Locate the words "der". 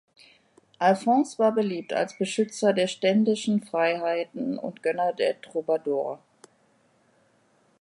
2.73-2.87, 5.13-5.39